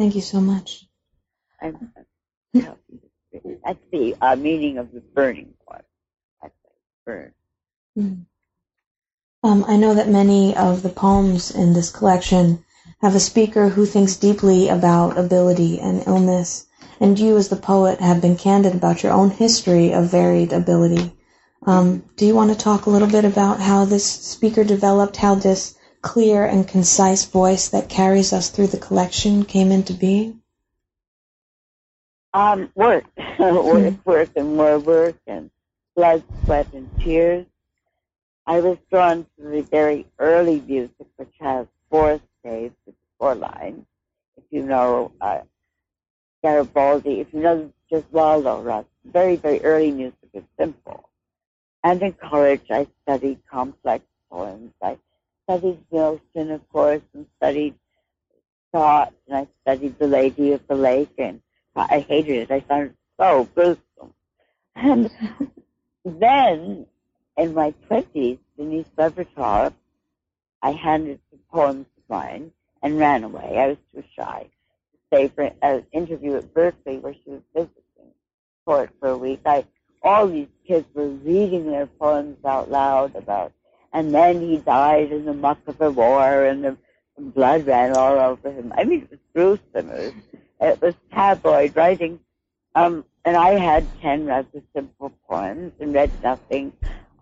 Thank 0.00 0.14
you 0.14 0.22
so 0.22 0.40
much. 0.40 0.86
I'm, 1.60 1.92
that's 2.54 3.84
the 3.92 4.16
uh, 4.22 4.34
meaning 4.34 4.78
of 4.78 4.92
the 4.92 5.02
burning 5.02 5.52
part. 5.68 5.84
That's 6.40 6.54
burn. 7.04 7.34
Mm. 7.98 8.24
Um, 9.42 9.62
I 9.68 9.76
know 9.76 9.92
that 9.92 10.08
many 10.08 10.56
of 10.56 10.82
the 10.82 10.88
poems 10.88 11.50
in 11.50 11.74
this 11.74 11.90
collection 11.90 12.64
have 13.02 13.14
a 13.14 13.20
speaker 13.20 13.68
who 13.68 13.84
thinks 13.84 14.16
deeply 14.16 14.70
about 14.70 15.18
ability 15.18 15.78
and 15.80 16.02
illness, 16.06 16.66
and 16.98 17.18
you, 17.18 17.36
as 17.36 17.50
the 17.50 17.56
poet, 17.56 18.00
have 18.00 18.22
been 18.22 18.36
candid 18.38 18.74
about 18.74 19.02
your 19.02 19.12
own 19.12 19.28
history 19.28 19.92
of 19.92 20.10
varied 20.10 20.54
ability. 20.54 21.12
Um, 21.66 22.04
do 22.16 22.24
you 22.24 22.34
want 22.34 22.50
to 22.50 22.56
talk 22.56 22.86
a 22.86 22.90
little 22.90 23.06
bit 23.06 23.26
about 23.26 23.60
how 23.60 23.84
this 23.84 24.06
speaker 24.06 24.64
developed, 24.64 25.16
how 25.16 25.34
this 25.34 25.74
clear 26.02 26.44
and 26.44 26.66
concise 26.66 27.24
voice 27.24 27.68
that 27.68 27.88
carries 27.88 28.32
us 28.32 28.50
through 28.50 28.68
the 28.68 28.78
collection 28.78 29.44
came 29.44 29.70
into 29.70 29.92
being? 29.92 30.42
Um, 32.32 32.70
work, 32.74 33.04
work, 33.38 33.94
work, 34.06 34.30
and 34.36 34.56
more 34.56 34.78
work, 34.78 35.16
and 35.26 35.50
blood, 35.96 36.22
sweat, 36.44 36.68
and 36.72 36.88
tears. 37.00 37.46
I 38.46 38.60
was 38.60 38.78
drawn 38.90 39.26
to 39.36 39.48
the 39.48 39.62
very 39.62 40.06
early 40.18 40.60
music, 40.60 41.06
which 41.16 41.34
has 41.40 41.66
four 41.90 42.20
staves, 42.40 42.74
with 42.86 42.94
four 43.18 43.34
lines. 43.34 43.84
If 44.36 44.44
you 44.50 44.62
know 44.62 45.12
uh, 45.20 45.40
Garibaldi, 46.42 47.20
if 47.20 47.32
you 47.32 47.40
know 47.40 47.72
Gesualdo, 47.92 48.64
Russ, 48.64 48.86
very, 49.04 49.36
very 49.36 49.62
early 49.62 49.90
music 49.90 50.28
is 50.32 50.44
simple. 50.58 51.08
And 51.82 52.00
in 52.02 52.12
college, 52.12 52.62
I 52.70 52.86
studied 53.02 53.40
complex 53.50 54.04
poems. 54.30 54.72
I 54.82 54.98
studied 55.50 55.84
Milton, 55.90 56.50
of 56.52 56.68
course, 56.68 57.02
and 57.12 57.26
studied 57.38 57.74
Scott, 58.68 59.12
and 59.26 59.36
I 59.36 59.48
studied 59.62 59.98
The 59.98 60.06
Lady 60.06 60.52
of 60.52 60.64
the 60.68 60.76
Lake, 60.76 61.14
and 61.18 61.40
I 61.74 62.00
hated 62.00 62.42
it. 62.42 62.50
I 62.52 62.60
found 62.60 62.90
it 62.90 62.94
so 63.18 63.48
gruesome. 63.54 64.14
And 64.76 65.10
then, 66.04 66.86
in 67.36 67.54
my 67.54 67.72
twenties, 67.88 68.38
Denise 68.56 68.86
Levertov, 68.96 69.72
I 70.62 70.70
handed 70.70 71.18
some 71.30 71.40
poems 71.50 71.86
of 71.96 72.02
mine 72.08 72.52
and 72.82 72.98
ran 72.98 73.24
away. 73.24 73.58
I 73.58 73.68
was 73.68 73.78
too 73.92 74.04
shy 74.14 74.46
to 74.92 74.98
stay 75.08 75.28
for 75.28 75.50
an 75.62 75.84
interview 75.90 76.36
at 76.36 76.54
Berkeley 76.54 76.98
where 76.98 77.14
she 77.14 77.30
was 77.30 77.42
visiting 77.54 78.12
for 78.64 78.84
it 78.84 78.90
for 79.00 79.08
a 79.08 79.18
week. 79.18 79.40
I 79.44 79.64
all 80.02 80.28
these 80.28 80.48
kids 80.66 80.86
were 80.94 81.08
reading 81.08 81.70
their 81.70 81.86
poems 81.86 82.42
out 82.44 82.70
loud 82.70 83.16
about, 83.16 83.52
and 83.92 84.14
then 84.14 84.40
he 84.40 84.58
died 84.58 85.12
in 85.12 85.24
the 85.24 85.34
muck 85.34 85.58
of 85.66 85.78
the 85.78 85.90
war, 85.90 86.44
and 86.44 86.64
the 86.64 86.76
blood 87.18 87.66
ran 87.66 87.92
all 87.92 88.18
over 88.18 88.50
him. 88.50 88.72
I 88.76 88.84
mean, 88.84 89.02
it 89.02 89.10
was 89.10 89.20
gruesome. 89.34 89.90
It 89.90 90.14
was, 90.14 90.14
it 90.60 90.82
was 90.82 90.94
tabloid 91.12 91.76
writing. 91.76 92.20
Um, 92.74 93.04
and 93.24 93.36
I 93.36 93.58
had 93.58 93.86
ten 94.00 94.26
rather 94.26 94.62
simple 94.74 95.10
poems 95.28 95.72
and 95.80 95.92
read 95.92 96.10
nothing. 96.22 96.72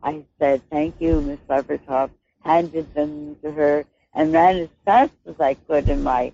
I 0.03 0.25
said, 0.39 0.63
thank 0.71 1.01
you, 1.01 1.21
Miss 1.21 1.41
Levertov, 1.49 2.11
handed 2.45 2.95
them 2.95 3.37
to 3.43 3.51
her, 3.51 3.85
and 4.15 4.33
ran 4.33 4.59
as 4.59 4.69
fast 4.85 5.13
as 5.27 5.41
I 5.41 5.55
could 5.55 5.89
in 5.89 6.03
my 6.03 6.33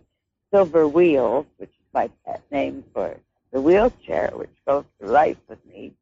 silver 0.52 0.86
wheel, 0.86 1.46
which 1.56 1.70
is 1.70 1.86
my 1.94 2.10
pet 2.26 2.42
name 2.50 2.84
for 2.92 3.16
the 3.52 3.60
wheelchair, 3.60 4.30
which 4.34 4.54
goes 4.66 4.84
through 4.98 5.10
life 5.10 5.38
with 5.48 5.64
me. 5.66 5.92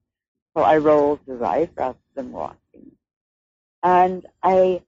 So 0.56 0.62
I 0.62 0.78
rolled 0.78 1.24
to 1.26 1.34
life 1.34 1.70
rather 1.76 1.98
than 2.14 2.32
walking. 2.32 2.61
And 3.82 4.26
I 4.42 4.82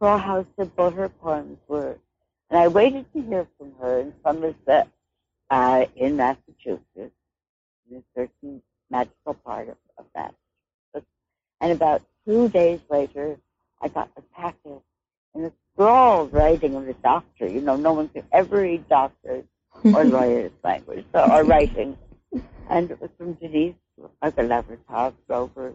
saw 0.00 0.18
how 0.18 0.46
simple 0.58 0.90
her 0.90 1.08
poems 1.08 1.58
were. 1.68 1.98
And 2.48 2.58
I 2.58 2.68
waited 2.68 3.12
to 3.12 3.22
hear 3.22 3.46
from 3.58 3.72
her 3.80 4.00
in 4.00 4.14
Somerset, 4.24 4.88
uh, 5.50 5.86
in 5.94 6.16
Massachusetts, 6.16 7.14
in 7.90 7.96
a 7.96 8.02
certain 8.16 8.62
magical 8.90 9.34
part 9.34 9.68
of, 9.68 9.76
of 9.98 10.06
that. 10.14 10.34
And 11.60 11.72
about 11.72 12.02
two 12.26 12.48
days 12.48 12.80
later, 12.88 13.36
I 13.80 13.88
got 13.88 14.10
a 14.16 14.22
packet 14.34 14.82
and 15.34 15.46
a 15.46 15.52
scrawled 15.72 16.32
writing 16.32 16.74
of 16.74 16.86
the 16.86 16.94
doctor. 16.94 17.46
You 17.46 17.60
know, 17.60 17.76
no 17.76 17.92
one 17.92 18.08
could 18.08 18.24
ever 18.32 18.62
read 18.62 18.88
doctors 18.88 19.44
or 19.84 20.04
lawyers' 20.16 20.52
language 20.64 21.04
so, 21.12 21.30
or 21.30 21.44
writing. 21.44 21.96
And 22.68 22.90
it 22.90 23.00
was 23.00 23.10
from 23.18 23.34
Denise 23.34 23.74
Levertov, 24.22 25.14
Grover 25.26 25.74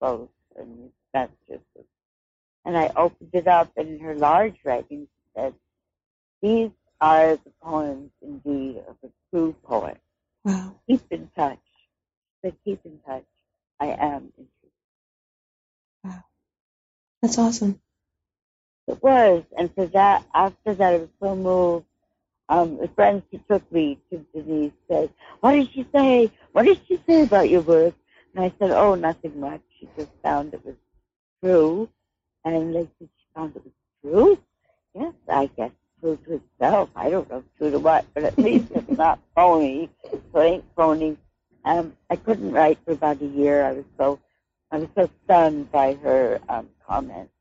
both, 0.00 0.28
and 0.56 0.90
Massachusetts. 1.12 1.43
And 2.64 2.76
I 2.76 2.90
opened 2.96 3.30
it 3.32 3.46
up, 3.46 3.72
and 3.76 3.88
in 3.88 4.00
her 4.00 4.14
large 4.14 4.56
writing, 4.64 5.06
she 5.06 5.30
said, 5.36 5.54
These 6.40 6.70
are 7.00 7.36
the 7.36 7.52
poems, 7.62 8.10
indeed, 8.22 8.82
of 8.88 8.96
a 9.04 9.08
true 9.30 9.54
poet. 9.64 9.98
Wow. 10.44 10.76
Keep 10.88 11.02
in 11.10 11.30
touch. 11.36 11.58
But 12.42 12.54
keep 12.64 12.80
in 12.84 12.98
touch. 13.06 13.24
I 13.80 13.86
am 13.86 14.32
in 14.38 14.46
interested. 14.46 14.70
Wow. 16.04 16.24
That's 17.22 17.38
awesome. 17.38 17.80
It 18.86 19.02
was. 19.02 19.44
And 19.56 19.74
for 19.74 19.86
that, 19.86 20.24
after 20.34 20.74
that, 20.74 20.94
I 20.94 20.98
was 20.98 21.08
so 21.20 21.34
moved. 21.34 21.86
Um, 22.48 22.76
the 22.76 22.88
friends 22.88 23.22
who 23.30 23.40
took 23.48 23.70
me 23.72 23.98
to 24.10 24.18
Denise 24.34 24.72
said, 24.88 25.10
what 25.40 25.52
did 25.52 25.70
she 25.72 25.86
say? 25.94 26.30
What 26.52 26.66
did 26.66 26.80
she 26.86 27.00
say 27.06 27.22
about 27.22 27.48
your 27.48 27.62
work? 27.62 27.94
And 28.34 28.44
I 28.44 28.52
said, 28.58 28.70
oh, 28.70 28.94
nothing 28.94 29.40
much. 29.40 29.62
She 29.80 29.88
just 29.96 30.10
found 30.22 30.52
it 30.52 30.64
was 30.64 30.74
true. 31.42 31.88
And 32.44 32.74
said 32.74 32.88
she 32.98 33.08
found 33.34 33.56
it 33.56 33.62
was 33.64 33.72
true. 34.02 34.38
Yes, 34.94 35.14
I 35.28 35.46
guess 35.56 35.70
true 36.00 36.18
to 36.26 36.34
itself. 36.34 36.90
I 36.94 37.10
don't 37.10 37.28
know 37.30 37.42
true 37.58 37.70
to 37.70 37.78
what, 37.78 38.04
but 38.14 38.24
at 38.24 38.38
least 38.38 38.66
it's 38.74 38.88
not 38.98 39.18
phony. 39.34 39.90
So 40.32 40.40
it 40.40 40.44
ain't 40.44 40.64
phony. 40.76 41.16
Um, 41.64 41.96
I 42.10 42.16
couldn't 42.16 42.52
write 42.52 42.78
for 42.84 42.92
about 42.92 43.20
a 43.22 43.26
year. 43.26 43.64
I 43.64 43.72
was 43.72 43.84
so, 43.98 44.20
I 44.70 44.78
was 44.78 44.88
so 44.94 45.08
stunned 45.24 45.72
by 45.72 45.94
her 45.94 46.40
um, 46.48 46.68
comments. 46.86 47.32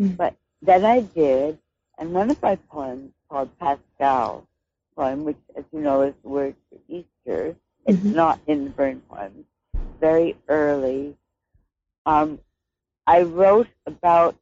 Mm. 0.00 0.16
But 0.16 0.34
then 0.62 0.84
I 0.84 1.00
did, 1.00 1.58
and 1.98 2.12
one 2.12 2.30
of 2.30 2.40
my 2.40 2.56
poems 2.56 3.10
called 3.28 3.50
Paschal 3.58 4.46
poem, 4.96 5.24
which, 5.24 5.36
as 5.56 5.64
you 5.72 5.80
know, 5.80 6.02
is 6.02 6.14
the 6.22 6.28
word 6.28 6.54
for 6.70 6.78
Easter. 6.88 7.56
It's 7.86 7.98
Mhm. 7.98 8.14
not 8.14 8.40
in 8.46 8.64
the 8.64 8.70
Burn 8.70 9.00
poems. 9.08 9.46
Very 10.00 10.36
early. 10.48 11.16
Um, 12.06 12.38
I 13.08 13.22
wrote 13.22 13.68
about 13.86 14.36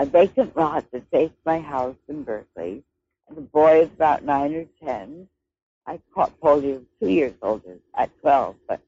a 0.00 0.04
vacant 0.04 0.56
lot 0.56 0.90
that 0.90 1.08
faced 1.12 1.38
my 1.46 1.60
house 1.60 1.94
in 2.08 2.24
Berkeley, 2.24 2.82
and 3.28 3.38
a 3.38 3.40
boy 3.40 3.82
of 3.82 3.92
about 3.92 4.24
nine 4.24 4.52
or 4.52 4.66
ten. 4.84 5.28
I 5.86 6.00
caught 6.12 6.40
polio 6.40 6.84
two 6.98 7.08
years 7.08 7.34
older 7.40 7.78
at 7.96 8.10
12, 8.20 8.56
but 8.66 8.80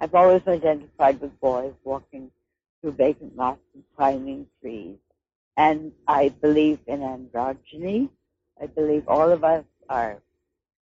I've 0.00 0.16
always 0.16 0.42
identified 0.48 1.20
with 1.20 1.38
boys 1.38 1.72
walking 1.84 2.32
through 2.80 2.92
vacant 2.92 3.36
lots 3.36 3.60
and 3.74 3.84
climbing 3.96 4.48
trees. 4.60 4.96
And 5.56 5.92
I 6.08 6.30
believe 6.30 6.80
in 6.88 6.98
androgyny. 6.98 8.08
I 8.60 8.66
believe 8.66 9.04
all 9.06 9.30
of 9.30 9.44
us 9.44 9.64
are 9.88 10.20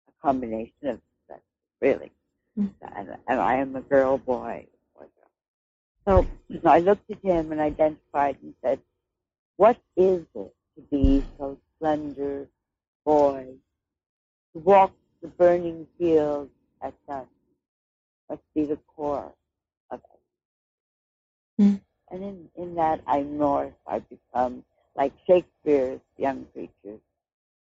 a 0.08 0.12
combination 0.20 0.88
of 0.88 1.00
that, 1.28 1.42
really. 1.80 2.10
Mm. 2.58 2.72
And, 2.96 3.16
and 3.28 3.40
I 3.40 3.54
am 3.58 3.76
a 3.76 3.82
girl, 3.82 4.18
boy. 4.18 4.66
So 6.06 6.24
I 6.64 6.78
looked 6.78 7.10
at 7.10 7.18
him 7.22 7.50
and 7.50 7.60
identified 7.60 8.36
and 8.42 8.54
said, 8.62 8.80
what 9.56 9.76
is 9.96 10.24
it 10.34 10.54
to 10.76 10.82
be 10.90 11.24
so 11.38 11.58
slender, 11.78 12.48
boy, 13.04 13.46
to 14.52 14.58
walk 14.58 14.92
the 15.22 15.28
burning 15.28 15.86
fields 15.98 16.50
at 16.80 16.94
dusk 17.08 17.28
must 18.28 18.42
be 18.54 18.64
the 18.64 18.78
core 18.94 19.32
of 19.90 20.00
it. 21.58 21.62
Mm. 21.62 21.80
And 22.10 22.22
in, 22.22 22.48
in 22.56 22.74
that 22.76 23.00
I 23.06 23.20
morph, 23.22 23.72
I 23.86 24.00
become 24.00 24.64
like 24.94 25.12
Shakespeare's 25.26 26.00
young 26.18 26.46
creatures. 26.52 27.00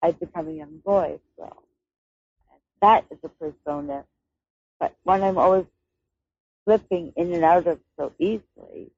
I 0.02 0.12
become 0.12 0.48
a 0.48 0.52
young 0.52 0.78
boy 0.84 1.14
as 1.14 1.20
well. 1.36 1.62
That 2.80 3.04
is 3.10 3.18
a 3.24 3.28
persona, 3.28 4.04
but 4.78 4.94
one 5.02 5.22
I'm 5.22 5.38
always 5.38 5.64
slipping 6.68 7.14
in 7.16 7.32
and 7.32 7.44
out 7.44 7.66
of 7.66 7.80
so 7.96 8.12
easily 8.18 8.90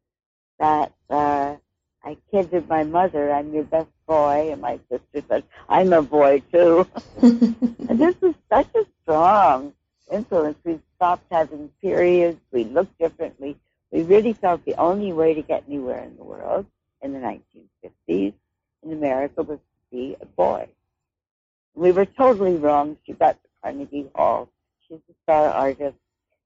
that 0.59 0.93
uh, 1.09 1.55
I 2.03 2.17
kidded 2.33 2.69
my 2.69 2.83
mother, 2.83 3.33
I'm 3.33 3.55
your 3.55 3.63
best 3.63 3.91
boy, 4.09 4.51
and 4.51 4.61
my 4.61 4.81
sister 4.91 5.25
said, 5.29 5.45
I'm 5.69 5.93
a 5.93 6.03
boy 6.03 6.43
too. 6.53 6.89
And 7.23 7.99
this 7.99 8.17
is 8.23 8.35
such 8.49 8.69
a 8.75 8.85
strong 9.03 9.73
influence. 10.11 10.59
We 10.65 10.81
stopped 10.97 11.27
having 11.31 11.71
periods. 11.81 12.41
We 12.51 12.65
looked 12.65 12.99
differently. 12.99 13.57
We 13.93 14.03
really 14.03 14.33
felt 14.33 14.65
the 14.65 14.75
only 14.75 15.13
way 15.13 15.35
to 15.35 15.43
get 15.43 15.65
anywhere 15.69 16.03
in 16.03 16.17
the 16.17 16.25
world 16.25 16.67
in 17.03 17.13
the 17.13 17.21
1950s 17.21 18.33
in 18.83 18.93
America 18.93 19.43
was 19.43 19.59
to 19.59 19.97
be 19.97 20.17
a 20.21 20.27
boy. 20.27 20.69
We 21.75 21.93
were 21.93 22.07
totally 22.07 22.57
wrong. 22.57 22.97
She 23.07 23.13
got 23.13 23.41
to 23.43 23.49
Carnegie 23.63 24.11
Hall. 24.15 24.49
She's 24.87 24.99
a 25.09 25.15
star 25.23 25.51
artist, 25.51 25.97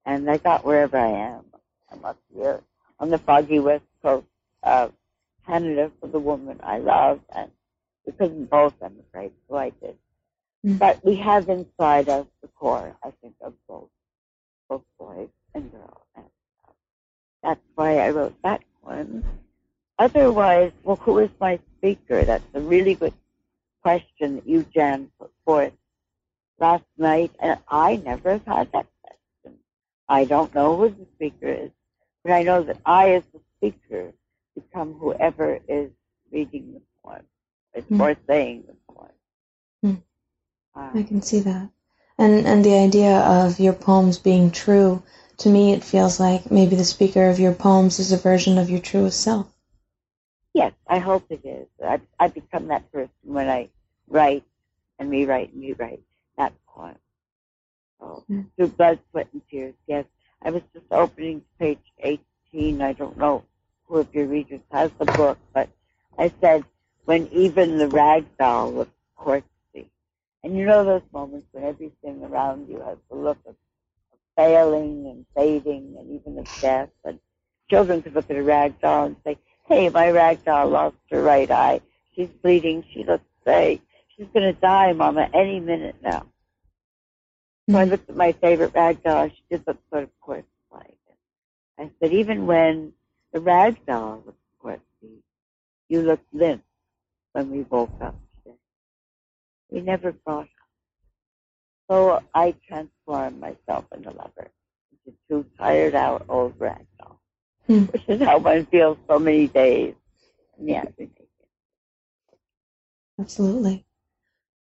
and 0.05 0.31
I 0.31 0.37
got 0.39 0.65
wherever 0.65 0.97
I 0.97 1.09
am. 1.09 1.45
I'm 1.91 2.05
up 2.05 2.19
here 2.35 2.61
on 2.99 3.11
the 3.11 3.19
foggy 3.19 3.59
west 3.59 3.85
coast 4.03 4.27
of 4.63 4.93
Canada 5.47 5.91
for 6.01 6.07
the 6.09 6.19
woman 6.19 6.61
I 6.63 6.79
love, 6.79 7.21
and 7.35 7.51
we 8.07 8.13
couldn't 8.13 8.51
both, 8.51 8.75
I'm 8.83 8.97
afraid, 9.09 9.33
so 9.49 9.57
I 9.57 9.71
did. 9.71 9.97
Mm. 10.65 10.79
But 10.79 11.05
we 11.05 11.17
have 11.17 11.49
inside 11.49 12.09
us 12.09 12.27
the 12.43 12.49
core, 12.49 12.97
I 13.03 13.11
think, 13.21 13.35
of 13.41 13.55
both, 13.69 13.91
both 14.69 14.83
boys 14.99 15.29
and 15.55 15.71
girls. 15.71 16.01
And 16.17 16.25
uh, 16.67 16.73
that's 17.43 17.61
why 17.75 17.99
I 17.99 18.11
wrote 18.11 18.41
that 18.43 18.63
one. 18.81 19.25
Otherwise, 19.99 20.73
well, 20.83 20.97
who 20.97 21.19
is 21.19 21.31
my 21.41 21.59
speaker? 21.79 22.25
That's 22.25 22.45
a 22.55 22.61
really 22.61 22.95
good 22.95 23.15
question 23.83 24.37
that 24.37 24.49
you, 24.49 24.65
Jan, 24.75 25.11
put 25.19 25.31
forth 25.45 25.73
last 26.59 26.85
night, 26.97 27.33
and 27.39 27.59
I 27.69 27.97
never 27.97 28.33
have 28.33 28.47
had 28.47 28.73
that. 28.73 28.87
I 30.09 30.25
don't 30.25 30.55
know 30.55 30.77
who 30.77 30.89
the 30.91 31.07
speaker 31.15 31.49
is, 31.49 31.71
but 32.23 32.33
I 32.33 32.43
know 32.43 32.63
that 32.63 32.79
I, 32.85 33.13
as 33.13 33.25
the 33.33 33.41
speaker, 33.57 34.13
become 34.55 34.95
whoever 34.95 35.61
is 35.69 35.91
reading 36.31 36.75
the 36.75 36.83
poem 37.03 37.25
Mm. 37.91 38.01
or 38.01 38.17
saying 38.27 38.65
the 38.67 38.95
poem. 38.95 39.11
Mm. 39.85 40.03
Uh, 40.75 40.99
I 40.99 41.03
can 41.03 41.23
see 41.23 41.41
that. 41.41 41.69
And 42.19 42.47
and 42.47 42.65
the 42.65 42.77
idea 42.77 43.19
of 43.19 43.59
your 43.59 43.73
poems 43.73 44.19
being 44.19 44.51
true, 44.53 45.03
to 45.39 45.49
me 45.49 45.73
it 45.73 45.83
feels 45.83 46.21
like 46.21 46.51
maybe 46.51 46.77
the 46.77 46.85
speaker 46.85 47.29
of 47.29 47.41
your 47.41 47.53
poems 47.53 47.99
is 47.99 48.13
a 48.13 48.17
version 48.17 48.59
of 48.59 48.71
your 48.71 48.81
truest 48.81 49.21
self. 49.21 49.53
Yes, 50.53 50.73
I 50.87 50.99
hope 51.01 51.25
it 51.31 51.45
is. 51.45 51.67
I, 51.85 52.01
I 52.21 52.29
become 52.29 52.69
that 52.69 52.91
person 52.93 53.11
when 53.23 53.49
I 53.49 53.71
write 54.07 54.45
and 55.01 55.11
rewrite 55.11 55.53
and 55.53 55.63
rewrite 55.63 56.03
that 56.37 56.53
poem. 56.69 56.95
Through 58.57 58.69
blood, 58.69 58.99
sweat, 59.11 59.29
and 59.33 59.43
tears, 59.51 59.75
yes. 59.87 60.05
I 60.43 60.51
was 60.51 60.63
just 60.73 60.87
opening 60.91 61.43
page 61.59 61.79
18. 62.01 62.83
I 62.83 62.93
don't 62.93 63.17
know 63.17 63.45
who 63.87 63.99
of 63.99 64.15
your 64.15 64.27
readers 64.27 64.61
has 64.71 64.91
the 64.99 65.07
book, 65.07 65.39
but 65.53 65.69
I 66.19 66.33
said, 66.41 66.65
when 67.05 67.29
even 67.29 67.79
the 67.79 67.89
rag 67.89 68.25
doll 68.39 68.73
looks 68.73 68.91
corpsey. 69.19 69.87
And 70.43 70.57
you 70.57 70.67
know 70.67 70.85
those 70.85 71.03
moments 71.13 71.47
when 71.53 71.65
everything 71.65 72.23
around 72.25 72.69
you 72.69 72.81
has 72.81 72.99
the 73.11 73.17
look 73.17 73.39
of, 73.47 73.55
of 74.13 74.19
failing 74.37 75.07
and 75.07 75.27
fading 75.35 75.97
and 75.99 76.11
even 76.11 76.39
of 76.39 76.49
death. 76.61 76.91
And 77.05 77.19
children 77.71 78.03
could 78.03 78.15
look 78.15 78.31
at 78.31 78.37
a 78.37 78.43
rag 78.43 78.81
doll 78.81 79.07
and 79.07 79.17
say, 79.25 79.39
hey, 79.67 79.89
my 79.89 80.11
rag 80.11 80.45
doll 80.45 80.69
lost 80.69 80.97
her 81.11 81.23
right 81.23 81.51
eye. 81.51 81.81
She's 82.15 82.29
bleeding. 82.43 82.85
She 82.93 83.05
looks 83.05 83.25
sick. 83.47 83.81
She's 84.17 84.29
going 84.33 84.55
to 84.55 84.61
die, 84.61 84.93
Mama, 84.93 85.29
any 85.35 85.61
minute 85.61 85.97
now. 86.03 86.27
So 87.71 87.79
I 87.79 87.85
looked 87.85 88.11
at 88.11 88.17
my 88.17 88.33
favorite 88.33 88.75
rag 88.75 89.03
doll. 89.03 89.29
She 89.29 89.43
did 89.51 89.67
look 89.67 89.79
sort 89.91 90.05
of 90.05 90.11
corpse-like. 90.21 90.99
I 91.79 91.91
said, 92.01 92.13
even 92.13 92.47
when 92.47 92.93
the 93.33 93.41
rag 93.41 93.85
doll 93.87 94.23
looks 94.27 94.39
corpsey, 94.63 95.23
you 95.89 96.03
look 96.03 96.21
limp 96.33 96.63
when 97.33 97.51
we 97.51 97.63
woke 97.63 97.91
up 98.01 98.17
today. 98.45 98.57
We 99.71 99.81
never 99.81 100.13
got 100.13 100.41
up. 100.43 100.49
So 101.91 102.23
I 102.35 102.55
transformed 102.67 103.41
myself 103.41 103.85
into 103.95 104.11
lover, 104.11 104.51
into 105.07 105.17
two 105.29 105.47
tired 105.59 105.95
out 105.95 106.25
old 106.29 106.55
rag 106.59 106.87
doll, 106.99 107.21
Hmm. 107.67 107.85
which 107.87 108.03
is 108.09 108.21
how 108.23 108.39
one 108.39 108.67
feels 108.67 108.99
so 109.09 109.19
many 109.19 109.49
days. 109.49 109.95
And 110.59 110.69
yet 110.69 110.95
we 110.99 111.07
make 111.07 111.17
it. 111.19 111.29
Absolutely. 113.19 113.85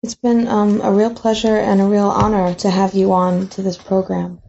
It's 0.06 0.14
been 0.14 0.46
um, 0.46 0.80
a 0.82 0.92
real 0.92 1.12
pleasure 1.12 1.56
and 1.56 1.80
a 1.80 1.84
real 1.84 2.06
honor 2.08 2.54
to 2.62 2.70
have 2.70 2.94
you 2.94 3.12
on 3.12 3.48
to 3.48 3.60
this 3.60 3.76
program. 3.76 4.40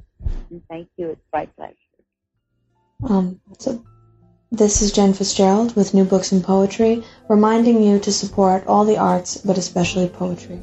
Thank 0.70 0.88
you. 0.98 1.10
It's 1.10 1.22
my 1.34 1.48
pleasure. 1.48 1.74
Um, 3.02 3.42
so 3.58 3.84
this 4.52 4.84
is 4.84 4.92
Jen 4.92 5.14
Fitzgerald 5.14 5.76
with 5.76 5.96
New 5.96 6.04
Books 6.04 6.32
in 6.32 6.44
Poetry, 6.44 7.04
reminding 7.28 7.82
you 7.82 7.98
to 8.02 8.12
support 8.12 8.68
all 8.68 8.86
the 8.86 9.00
arts, 9.00 9.38
but 9.38 9.58
especially 9.58 10.08
poetry. 10.10 10.62